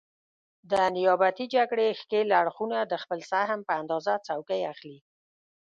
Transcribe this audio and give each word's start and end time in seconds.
د 0.71 0.73
نیابتي 0.95 1.45
جګړې 1.55 1.87
ښکېل 1.99 2.29
اړخونه 2.41 2.77
د 2.85 2.93
خپل 3.03 3.19
سهم 3.31 3.59
په 3.67 3.73
اندازه 3.81 4.13
څوکۍ 4.27 4.61
اخلي. 4.73 4.97